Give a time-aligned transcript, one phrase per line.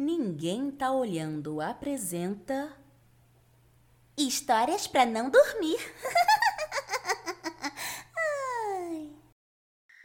[0.00, 2.72] Ninguém tá olhando apresenta
[4.16, 5.76] Histórias para não dormir.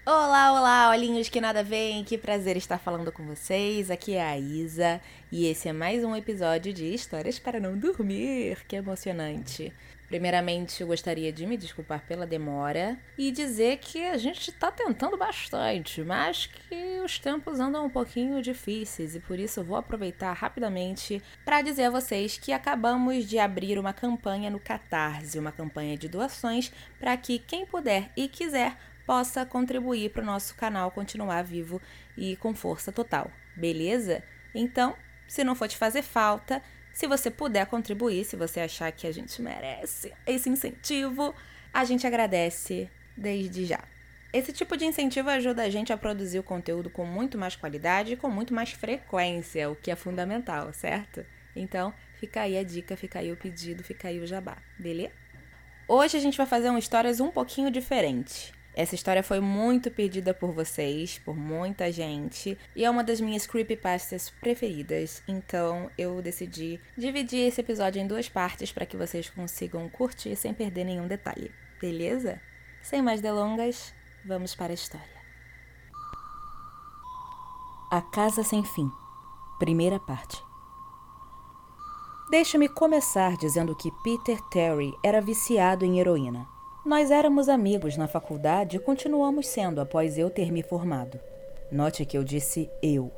[0.04, 3.92] Olá, olá, olhinhos que nada veem, que prazer estar falando com vocês.
[3.92, 5.00] Aqui é a Isa
[5.32, 8.66] e esse é mais um episódio de Histórias para não dormir.
[8.68, 9.72] Que emocionante.
[10.14, 15.18] Primeiramente, eu gostaria de me desculpar pela demora e dizer que a gente está tentando
[15.18, 21.20] bastante, mas que os tempos andam um pouquinho difíceis e por isso vou aproveitar rapidamente
[21.44, 26.08] para dizer a vocês que acabamos de abrir uma campanha no Catarse, uma campanha de
[26.08, 28.78] doações para que quem puder e quiser
[29.08, 31.82] possa contribuir para o nosso canal continuar vivo
[32.16, 34.22] e com força total, beleza?
[34.54, 34.96] Então,
[35.28, 36.62] se não for te fazer falta,
[36.94, 41.34] se você puder contribuir, se você achar que a gente merece esse incentivo,
[41.74, 43.84] a gente agradece desde já.
[44.32, 48.14] Esse tipo de incentivo ajuda a gente a produzir o conteúdo com muito mais qualidade
[48.14, 51.26] e com muito mais frequência, o que é fundamental, certo?
[51.56, 55.14] Então, fica aí a dica, fica aí o pedido, fica aí o jabá, beleza?
[55.88, 58.54] Hoje a gente vai fazer uma histórias um pouquinho diferente.
[58.76, 63.46] Essa história foi muito pedida por vocês, por muita gente, e é uma das minhas
[63.46, 69.88] creepypastas preferidas, então eu decidi dividir esse episódio em duas partes para que vocês consigam
[69.90, 72.42] curtir sem perder nenhum detalhe, beleza?
[72.82, 73.94] Sem mais delongas,
[74.26, 75.24] vamos para a história.
[77.92, 78.90] A Casa Sem Fim
[79.60, 80.42] Primeira parte
[82.32, 86.53] Deixa-me começar dizendo que Peter Terry era viciado em heroína.
[86.86, 91.18] Nós éramos amigos na faculdade e continuamos sendo após eu ter me formado.
[91.72, 93.10] Note que eu disse eu.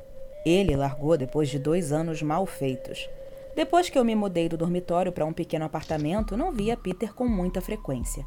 [0.44, 3.10] Ele largou depois de dois anos mal feitos.
[3.56, 7.26] Depois que eu me mudei do dormitório para um pequeno apartamento, não via Peter com
[7.26, 8.24] muita frequência.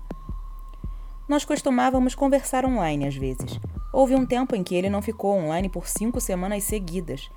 [1.29, 3.61] Nós costumávamos conversar online às vezes.
[3.93, 7.31] Houve um tempo em que ele não ficou online por cinco semanas seguidas.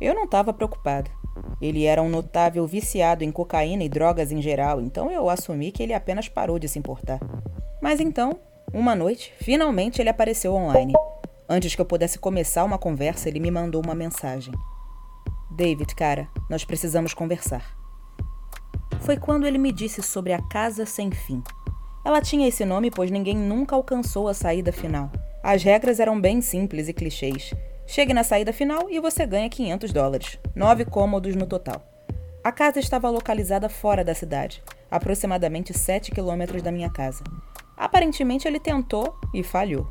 [0.00, 1.10] Eu não estava preocupado.
[1.60, 5.82] Ele era um notável viciado em cocaína e drogas em geral, então eu assumi que
[5.82, 7.20] ele apenas parou de se importar.
[7.82, 8.38] Mas então,
[8.72, 10.94] uma noite, finalmente ele apareceu online.
[11.48, 14.54] Antes que eu pudesse começar uma conversa, ele me mandou uma mensagem.
[15.50, 17.76] David, cara, nós precisamos conversar.
[19.00, 21.42] Foi quando ele me disse sobre a Casa Sem Fim.
[22.04, 25.10] Ela tinha esse nome pois ninguém nunca alcançou a saída final.
[25.42, 27.52] As regras eram bem simples e clichês.
[27.90, 31.82] Chegue na saída final e você ganha 500 dólares, nove cômodos no total.
[32.44, 37.24] A casa estava localizada fora da cidade, aproximadamente 7 quilômetros da minha casa.
[37.76, 39.88] Aparentemente ele tentou e falhou.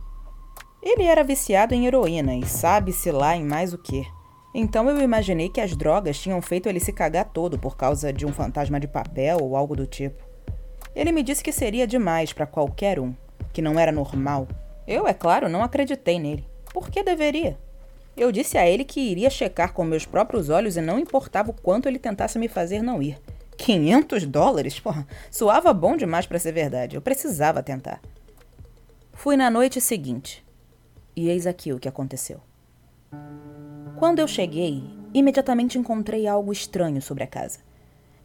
[0.82, 4.08] Ele era viciado em heroína e sabe-se lá em mais o que.
[4.56, 8.26] Então eu imaginei que as drogas tinham feito ele se cagar todo por causa de
[8.26, 10.24] um fantasma de papel ou algo do tipo.
[10.96, 13.14] Ele me disse que seria demais para qualquer um,
[13.52, 14.48] que não era normal.
[14.88, 16.48] Eu, é claro, não acreditei nele.
[16.72, 17.58] Por que deveria?
[18.20, 21.54] Eu disse a ele que iria checar com meus próprios olhos e não importava o
[21.54, 23.18] quanto ele tentasse me fazer não ir.
[23.56, 24.78] 500 dólares?
[24.78, 26.98] Porra, soava bom demais para ser verdade.
[26.98, 28.02] Eu precisava tentar.
[29.14, 30.46] Fui na noite seguinte.
[31.16, 32.42] E eis aqui o que aconteceu.
[33.98, 37.60] Quando eu cheguei, imediatamente encontrei algo estranho sobre a casa.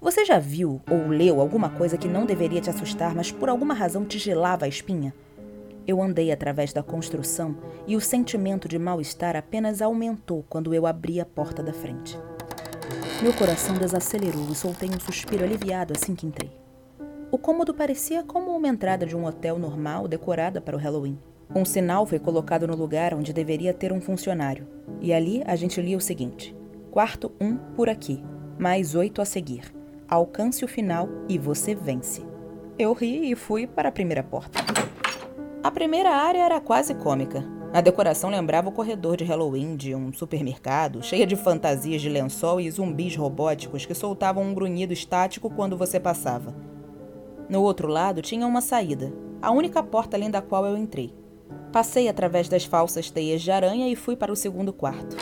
[0.00, 3.74] Você já viu ou leu alguma coisa que não deveria te assustar, mas por alguma
[3.74, 5.14] razão te gelava a espinha?
[5.86, 7.56] Eu andei através da construção
[7.86, 12.18] e o sentimento de mal-estar apenas aumentou quando eu abri a porta da frente.
[13.22, 16.50] Meu coração desacelerou e soltei um suspiro aliviado assim que entrei.
[17.30, 21.18] O cômodo parecia como uma entrada de um hotel normal decorada para o Halloween.
[21.54, 24.66] Um sinal foi colocado no lugar onde deveria ter um funcionário,
[25.00, 26.56] e ali a gente lia o seguinte:
[26.90, 28.22] Quarto 1 um por aqui,
[28.58, 29.74] mais oito a seguir.
[30.08, 32.22] Alcance o final e você vence.
[32.78, 34.58] Eu ri e fui para a primeira porta.
[35.64, 37.42] A primeira área era quase cômica.
[37.72, 42.60] A decoração lembrava o corredor de Halloween de um supermercado, cheia de fantasias de lençol
[42.60, 46.54] e zumbis robóticos que soltavam um grunhido estático quando você passava.
[47.48, 49.10] No outro lado tinha uma saída,
[49.40, 51.14] a única porta além da qual eu entrei.
[51.72, 55.16] Passei através das falsas teias de aranha e fui para o segundo quarto.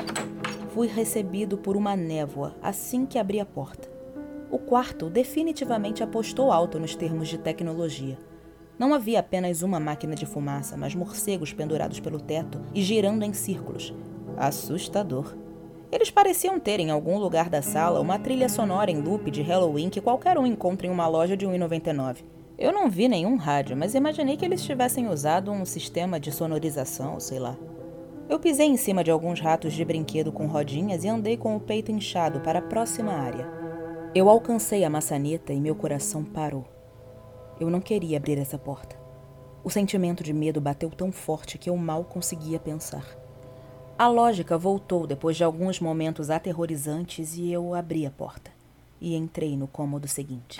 [0.70, 3.88] Fui recebido por uma névoa assim que abri a porta.
[4.50, 8.18] O quarto definitivamente apostou alto nos termos de tecnologia.
[8.82, 13.32] Não havia apenas uma máquina de fumaça, mas morcegos pendurados pelo teto e girando em
[13.32, 13.94] círculos.
[14.36, 15.36] Assustador.
[15.92, 19.88] Eles pareciam ter em algum lugar da sala uma trilha sonora em loop de Halloween
[19.88, 22.24] que qualquer um encontra em uma loja de 1,99.
[22.58, 27.20] Eu não vi nenhum rádio, mas imaginei que eles tivessem usado um sistema de sonorização,
[27.20, 27.56] sei lá.
[28.28, 31.60] Eu pisei em cima de alguns ratos de brinquedo com rodinhas e andei com o
[31.60, 33.48] peito inchado para a próxima área.
[34.12, 36.71] Eu alcancei a maçaneta e meu coração parou.
[37.60, 38.96] Eu não queria abrir essa porta.
[39.64, 43.06] O sentimento de medo bateu tão forte que eu mal conseguia pensar.
[43.96, 48.50] A lógica voltou depois de alguns momentos aterrorizantes e eu abri a porta
[49.00, 50.58] e entrei no cômodo seguinte.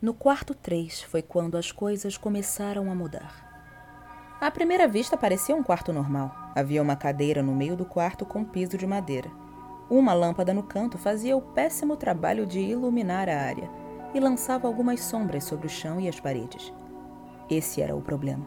[0.00, 3.48] No quarto 3 foi quando as coisas começaram a mudar.
[4.40, 6.32] À primeira vista parecia um quarto normal.
[6.54, 9.28] Havia uma cadeira no meio do quarto com piso de madeira.
[9.90, 15.00] Uma lâmpada no canto fazia o péssimo trabalho de iluminar a área e lançava algumas
[15.00, 16.72] sombras sobre o chão e as paredes.
[17.50, 18.46] Esse era o problema.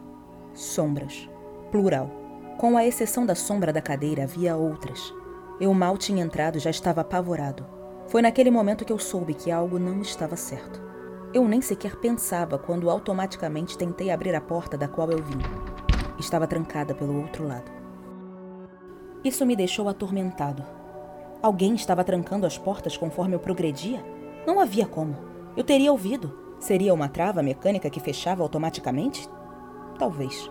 [0.54, 1.30] Sombras.
[1.72, 2.10] Plural.
[2.58, 5.14] Com a exceção da sombra da cadeira, havia outras.
[5.60, 7.66] Eu mal tinha entrado e já estava apavorado.
[8.08, 10.82] Foi naquele momento que eu soube que algo não estava certo.
[11.34, 15.40] Eu nem sequer pensava quando automaticamente tentei abrir a porta da qual eu vim
[16.22, 17.70] estava trancada pelo outro lado.
[19.24, 20.64] Isso me deixou atormentado.
[21.42, 24.04] Alguém estava trancando as portas conforme eu progredia?
[24.46, 25.31] Não havia como.
[25.56, 26.34] Eu teria ouvido.
[26.60, 29.28] Seria uma trava mecânica que fechava automaticamente?
[29.98, 30.50] Talvez.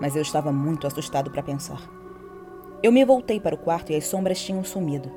[0.00, 1.80] Mas eu estava muito assustado para pensar.
[2.82, 5.10] Eu me voltei para o quarto e as sombras tinham sumido.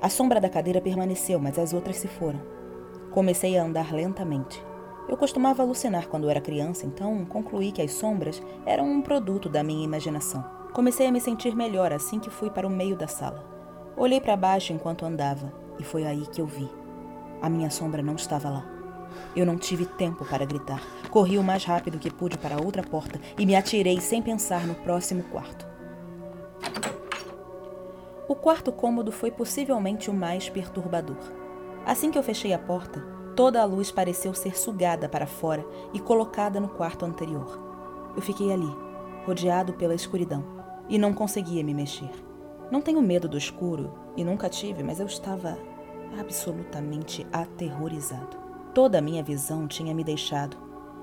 [0.00, 2.40] A sombra da cadeira permaneceu, mas as outras se foram.
[3.10, 4.64] Comecei a andar lentamente.
[5.06, 9.62] Eu costumava alucinar quando era criança, então concluí que as sombras eram um produto da
[9.62, 10.42] minha imaginação.
[10.72, 13.44] Comecei a me sentir melhor assim que fui para o meio da sala.
[13.96, 16.79] Olhei para baixo enquanto andava e foi aí que eu vi.
[17.40, 18.64] A minha sombra não estava lá.
[19.34, 20.82] Eu não tive tempo para gritar.
[21.10, 24.74] Corri o mais rápido que pude para outra porta e me atirei sem pensar no
[24.74, 25.66] próximo quarto.
[28.28, 31.18] O quarto cômodo foi possivelmente o mais perturbador.
[31.84, 33.02] Assim que eu fechei a porta,
[33.40, 35.64] Toda a luz pareceu ser sugada para fora
[35.94, 37.58] e colocada no quarto anterior.
[38.14, 38.70] Eu fiquei ali,
[39.24, 40.44] rodeado pela escuridão,
[40.90, 42.10] e não conseguia me mexer.
[42.70, 45.56] Não tenho medo do escuro e nunca tive, mas eu estava
[46.18, 48.36] absolutamente aterrorizado.
[48.74, 50.56] Toda a minha visão tinha me deixado.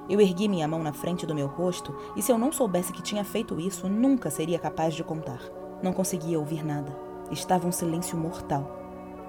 [0.09, 3.01] Eu ergui minha mão na frente do meu rosto e, se eu não soubesse que
[3.01, 5.41] tinha feito isso, nunca seria capaz de contar.
[5.83, 6.95] Não conseguia ouvir nada.
[7.29, 8.77] Estava um silêncio mortal.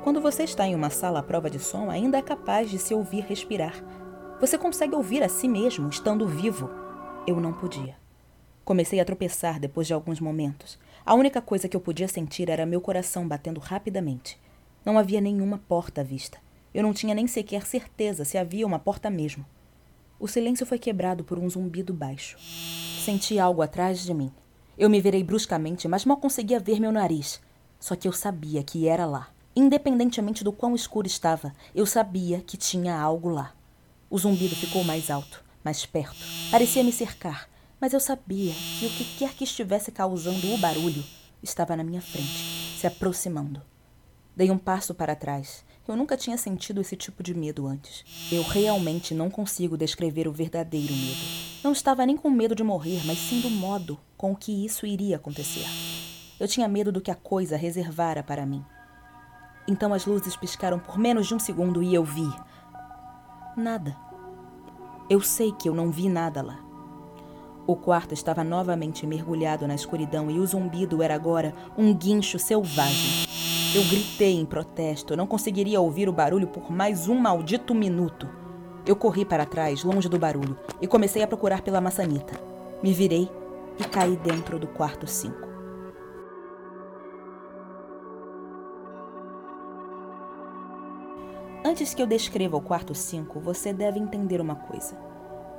[0.04, 2.94] Quando você está em uma sala à prova de som, ainda é capaz de se
[2.94, 3.74] ouvir respirar.
[4.40, 6.70] Você consegue ouvir a si mesmo estando vivo.
[7.26, 7.96] Eu não podia.
[8.64, 10.78] Comecei a tropeçar depois de alguns momentos.
[11.04, 14.38] A única coisa que eu podia sentir era meu coração batendo rapidamente.
[14.84, 16.38] Não havia nenhuma porta à vista.
[16.72, 19.44] Eu não tinha nem sequer certeza se havia uma porta mesmo.
[20.20, 22.36] O silêncio foi quebrado por um zumbido baixo.
[23.04, 24.32] Senti algo atrás de mim.
[24.76, 27.40] Eu me virei bruscamente, mas mal conseguia ver meu nariz.
[27.80, 29.28] Só que eu sabia que era lá.
[29.54, 33.52] Independentemente do quão escuro estava, eu sabia que tinha algo lá.
[34.08, 36.24] O zumbido ficou mais alto, mais perto.
[36.50, 37.48] Parecia me cercar,
[37.80, 41.04] mas eu sabia que o que quer que estivesse causando o barulho
[41.42, 43.60] estava na minha frente, se aproximando.
[44.38, 45.64] Dei um passo para trás.
[45.88, 48.04] Eu nunca tinha sentido esse tipo de medo antes.
[48.30, 51.18] Eu realmente não consigo descrever o verdadeiro medo.
[51.64, 55.16] Não estava nem com medo de morrer, mas sim do modo com que isso iria
[55.16, 55.66] acontecer.
[56.38, 58.64] Eu tinha medo do que a coisa reservara para mim.
[59.66, 62.30] Então as luzes piscaram por menos de um segundo e eu vi.
[63.56, 63.96] Nada.
[65.10, 66.60] Eu sei que eu não vi nada lá.
[67.66, 73.27] O quarto estava novamente mergulhado na escuridão e o zumbido era agora um guincho selvagem.
[73.74, 78.26] Eu gritei em protesto, não conseguiria ouvir o barulho por mais um maldito minuto.
[78.86, 82.40] Eu corri para trás, longe do barulho, e comecei a procurar pela maçaneta.
[82.82, 83.28] Me virei
[83.78, 85.36] e caí dentro do quarto 5.
[91.62, 94.96] Antes que eu descreva o quarto 5, você deve entender uma coisa.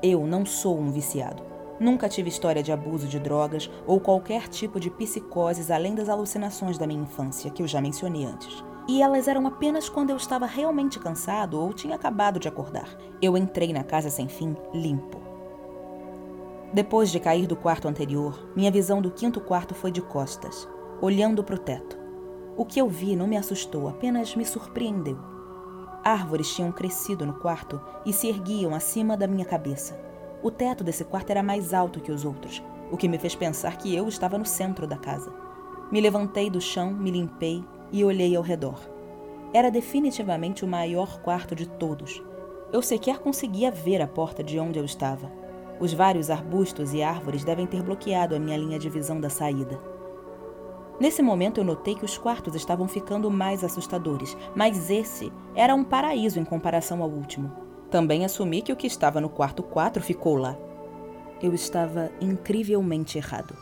[0.02, 1.44] Eu não sou um viciado.
[1.80, 6.78] Nunca tive história de abuso de drogas ou qualquer tipo de psicoses além das alucinações
[6.78, 8.64] da minha infância, que eu já mencionei antes.
[8.88, 12.98] E elas eram apenas quando eu estava realmente cansado ou tinha acabado de acordar.
[13.22, 15.22] Eu entrei na casa sem fim limpo.
[16.74, 20.68] Depois de cair do quarto anterior, minha visão do quinto quarto foi de costas,
[21.02, 21.98] olhando para o teto.
[22.58, 25.18] O que eu vi não me assustou, apenas me surpreendeu.
[26.04, 30.09] Árvores tinham crescido no quarto e se erguiam acima da minha cabeça.
[30.42, 33.78] O teto desse quarto era mais alto que os outros, o que me fez pensar
[33.78, 35.34] que eu estava no centro da casa.
[35.92, 38.80] Me levantei do chão, me limpei e olhei ao redor.
[39.54, 42.24] Era definitivamente o maior quarto de todos.
[42.72, 45.30] Eu sequer conseguia ver a porta de onde eu estava.
[45.80, 49.78] Os vários arbustos e árvores devem ter bloqueado a minha linha de visão da saída.
[51.00, 55.84] Nesse momento eu notei que os quartos estavam ficando mais assustadores, mas esse era um
[55.84, 57.69] paraíso em comparação ao último.
[57.90, 60.56] Também assumi que o que estava no quarto 4 ficou lá.
[61.42, 63.56] Eu estava incrivelmente errado.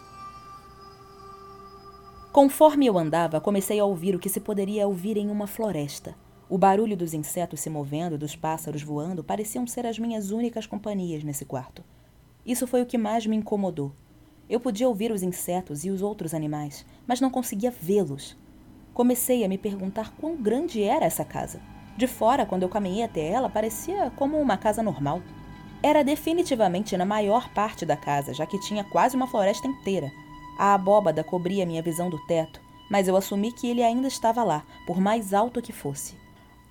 [2.31, 6.13] Conforme eu andava, comecei a ouvir o que se poderia ouvir em uma floresta.
[6.49, 10.67] O barulho dos insetos se movendo e dos pássaros voando pareciam ser as minhas únicas
[10.67, 11.83] companhias nesse quarto.
[12.45, 13.91] Isso foi o que mais me incomodou.
[14.49, 18.37] Eu podia ouvir os insetos e os outros animais, mas não conseguia vê-los.
[18.93, 21.59] Comecei a me perguntar quão grande era essa casa.
[21.97, 25.19] De fora, quando eu caminhei até ela, parecia como uma casa normal.
[25.81, 30.11] Era definitivamente na maior parte da casa, já que tinha quase uma floresta inteira.
[30.59, 34.63] A abóbada cobria minha visão do teto, mas eu assumi que ele ainda estava lá,
[34.85, 36.15] por mais alto que fosse.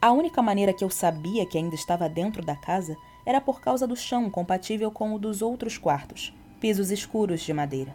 [0.00, 3.85] A única maneira que eu sabia que ainda estava dentro da casa era por causa
[3.87, 7.92] do chão compatível com o dos outros quartos, pisos escuros de madeira.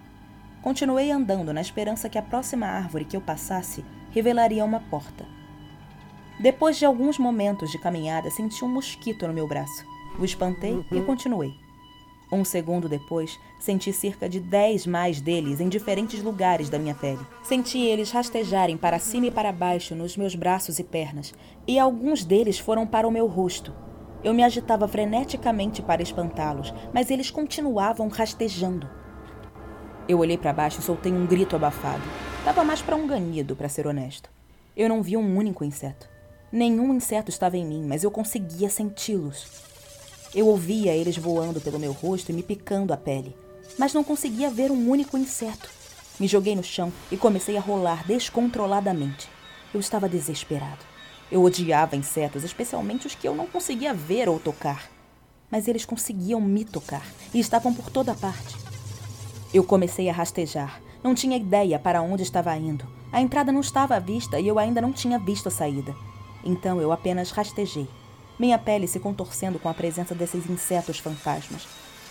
[0.62, 5.26] Continuei andando na esperança que a próxima árvore que eu passasse revelaria uma porta.
[6.42, 9.86] Depois de alguns momentos de caminhada, senti um mosquito no meu braço.
[10.20, 11.54] O espantei e continuei.
[12.32, 17.20] Um segundo depois, senti cerca de dez mais deles em diferentes lugares da minha pele.
[17.44, 21.34] Senti eles rastejarem para cima e para baixo nos meus braços e pernas,
[21.68, 23.74] e alguns deles foram para o meu rosto,
[24.24, 28.88] eu me agitava freneticamente para espantá-los, mas eles continuavam rastejando.
[30.08, 32.04] Eu olhei para baixo e soltei um grito abafado.
[32.46, 34.30] Dava mais para um ganido, para ser honesto.
[34.78, 36.08] Eu não vi um único inseto.
[36.52, 39.48] Nenhum inseto estava em mim, mas eu conseguia senti-los.
[40.36, 43.34] Eu ouvia eles voando pelo meu rosto e me picando a pele,
[43.80, 45.70] mas não conseguia ver um único inseto.
[46.20, 49.30] Me joguei no chão e comecei a rolar descontroladamente.
[49.74, 50.86] Eu estava desesperado.
[51.32, 54.90] Eu odiava insetos, especialmente os que eu não conseguia ver ou tocar.
[55.50, 58.58] Mas eles conseguiam me tocar e estavam por toda parte.
[59.54, 60.82] Eu comecei a rastejar.
[61.02, 62.86] Não tinha ideia para onde estava indo.
[63.10, 65.96] A entrada não estava à vista e eu ainda não tinha visto a saída.
[66.44, 67.88] Então eu apenas rastejei,
[68.42, 71.68] minha pele se contorcendo com a presença desses insetos fantasmas.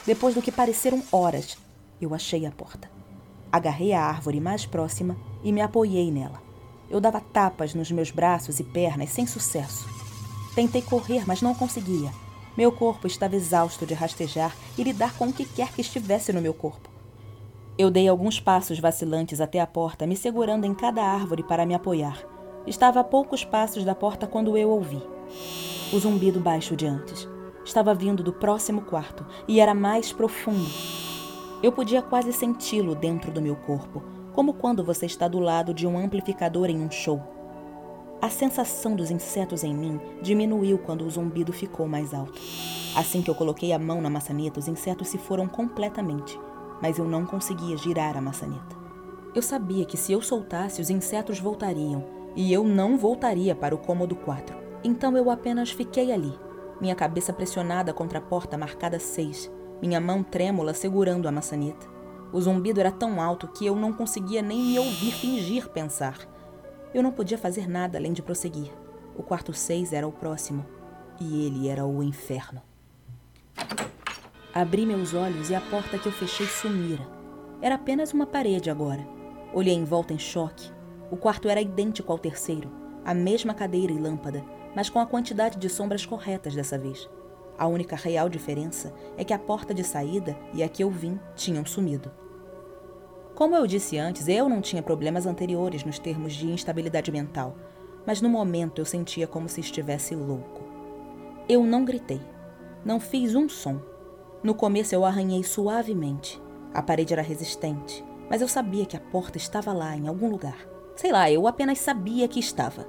[0.06, 1.58] Depois do que pareceram horas,
[2.00, 2.88] eu achei a porta.
[3.50, 6.40] Agarrei a árvore mais próxima e me apoiei nela.
[6.88, 9.88] Eu dava tapas nos meus braços e pernas sem sucesso.
[10.54, 12.12] Tentei correr, mas não conseguia.
[12.56, 16.40] Meu corpo estava exausto de rastejar e lidar com o que quer que estivesse no
[16.40, 16.88] meu corpo.
[17.76, 21.74] Eu dei alguns passos vacilantes até a porta, me segurando em cada árvore para me
[21.74, 22.24] apoiar.
[22.66, 25.02] Estava a poucos passos da porta quando eu ouvi.
[25.92, 27.26] O zumbido baixo de antes.
[27.64, 30.68] Estava vindo do próximo quarto e era mais profundo.
[31.62, 34.02] Eu podia quase senti-lo dentro do meu corpo,
[34.34, 37.22] como quando você está do lado de um amplificador em um show.
[38.20, 42.38] A sensação dos insetos em mim diminuiu quando o zumbido ficou mais alto.
[42.94, 46.38] Assim que eu coloquei a mão na maçaneta, os insetos se foram completamente,
[46.82, 48.76] mas eu não conseguia girar a maçaneta.
[49.34, 53.78] Eu sabia que se eu soltasse, os insetos voltariam, e eu não voltaria para o
[53.78, 54.56] cômodo 4.
[54.82, 56.32] Então eu apenas fiquei ali,
[56.80, 59.50] minha cabeça pressionada contra a porta marcada 6,
[59.82, 61.86] minha mão trêmula segurando a maçaneta.
[62.32, 66.16] O zumbido era tão alto que eu não conseguia nem me ouvir fingir pensar.
[66.94, 68.70] Eu não podia fazer nada além de prosseguir.
[69.16, 70.64] O quarto seis era o próximo,
[71.20, 72.62] e ele era o inferno.
[74.54, 77.06] Abri meus olhos e a porta que eu fechei sumira.
[77.60, 79.06] Era apenas uma parede agora.
[79.52, 80.72] Olhei em volta em choque.
[81.10, 82.70] O quarto era idêntico ao terceiro,
[83.04, 84.44] a mesma cadeira e lâmpada,
[84.76, 87.08] mas com a quantidade de sombras corretas dessa vez.
[87.58, 91.18] A única real diferença é que a porta de saída e a que eu vim
[91.34, 92.10] tinham sumido.
[93.34, 97.56] Como eu disse antes, eu não tinha problemas anteriores nos termos de instabilidade mental,
[98.06, 100.62] mas no momento eu sentia como se estivesse louco.
[101.48, 102.20] Eu não gritei,
[102.84, 103.80] não fiz um som.
[104.42, 106.40] No começo eu arranhei suavemente.
[106.72, 110.66] A parede era resistente, mas eu sabia que a porta estava lá em algum lugar.
[110.96, 112.86] Sei lá, eu apenas sabia que estava.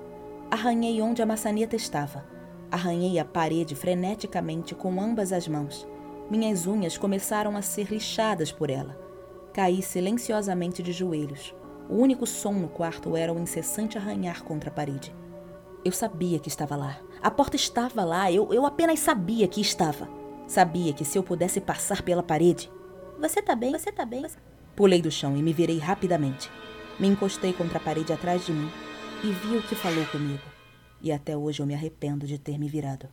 [0.49, 2.25] Arranhei onde a maçaneta estava,
[2.71, 5.85] Arranhei a parede freneticamente com ambas as mãos.
[6.29, 8.97] Minhas unhas começaram a ser lixadas por ela.
[9.51, 11.53] Caí silenciosamente de joelhos.
[11.89, 15.13] O único som no quarto era o incessante arranhar contra a parede.
[15.83, 16.97] Eu sabia que estava lá.
[17.21, 18.31] A porta estava lá.
[18.31, 20.07] Eu, eu apenas sabia que estava.
[20.47, 22.71] Sabia que se eu pudesse passar pela parede.
[23.19, 23.73] Você tá bem?
[23.73, 24.25] Você tá bem?
[24.77, 26.49] Pulei do chão e me virei rapidamente.
[26.99, 28.69] Me encostei contra a parede atrás de mim
[29.23, 30.51] e vi o que falou comigo
[31.01, 33.09] e até hoje eu me arrependo de ter me virado.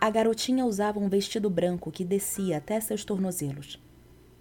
[0.00, 3.82] A garotinha usava um vestido branco que descia até seus tornozelos.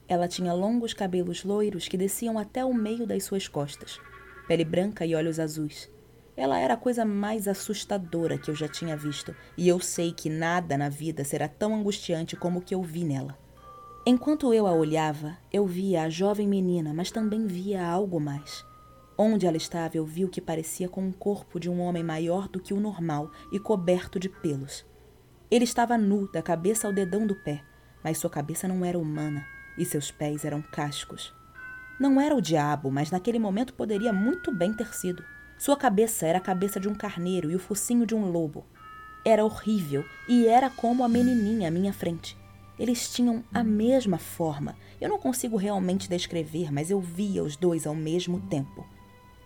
[0.07, 3.99] Ela tinha longos cabelos loiros que desciam até o meio das suas costas,
[4.47, 5.89] pele branca e olhos azuis.
[6.37, 10.29] Ela era a coisa mais assustadora que eu já tinha visto, e eu sei que
[10.29, 13.37] nada na vida será tão angustiante como o que eu vi nela.
[14.07, 18.63] Enquanto eu a olhava, eu via a jovem menina, mas também via algo mais.
[19.17, 22.47] Onde ela estava, eu vi o que parecia com o corpo de um homem maior
[22.47, 24.85] do que o normal e coberto de pelos.
[25.49, 27.63] Ele estava nu, da cabeça ao dedão do pé,
[28.03, 29.43] mas sua cabeça não era humana
[29.75, 31.33] e seus pés eram cascos.
[31.99, 35.23] Não era o diabo, mas naquele momento poderia muito bem ter sido.
[35.57, 38.67] Sua cabeça era a cabeça de um carneiro e o focinho de um lobo.
[39.25, 42.37] Era horrível e era como a menininha à minha frente.
[42.77, 44.75] Eles tinham a mesma forma.
[44.99, 48.85] Eu não consigo realmente descrever, mas eu via os dois ao mesmo tempo.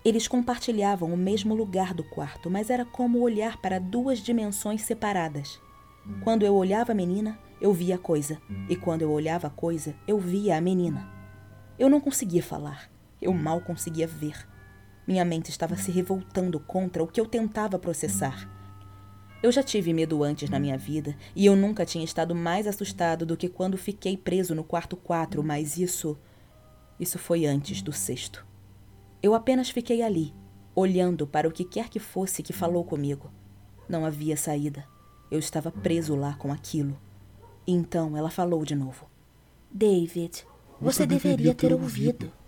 [0.04, 5.60] Eles compartilhavam o mesmo lugar do quarto, mas era como olhar para duas dimensões separadas.
[6.24, 9.94] Quando eu olhava a menina, eu via a coisa, e quando eu olhava a coisa,
[10.08, 11.08] eu via a menina.
[11.78, 12.90] Eu não conseguia falar,
[13.22, 14.48] eu mal conseguia ver.
[15.06, 18.50] Minha mente estava se revoltando contra o que eu tentava processar.
[19.42, 23.26] Eu já tive medo antes na minha vida e eu nunca tinha estado mais assustado
[23.26, 26.18] do que quando fiquei preso no quarto 4, mas isso.
[27.00, 28.46] Isso foi antes do sexto.
[29.24, 30.34] Eu apenas fiquei ali,
[30.76, 33.32] olhando para o que quer que fosse que falou comigo.
[33.88, 34.86] Não havia saída.
[35.32, 37.00] Eu estava preso lá com aquilo.
[37.66, 39.10] E então ela falou de novo.
[39.72, 40.46] David,
[40.82, 42.26] você, você deveria ter ouvido.
[42.26, 42.39] ouvido.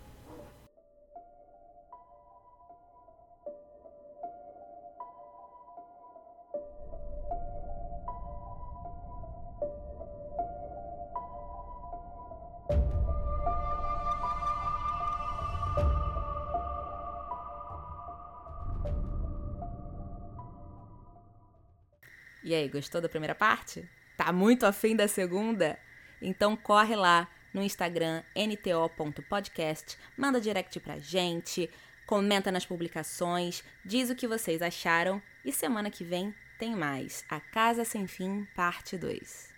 [22.52, 23.82] E aí, gostou da primeira parte?
[24.14, 25.78] Tá muito afim da segunda?
[26.20, 31.70] Então corre lá no Instagram nto.podcast, manda direct pra gente,
[32.06, 37.24] comenta nas publicações, diz o que vocês acharam e semana que vem tem mais.
[37.26, 39.51] A Casa Sem Fim, parte 2.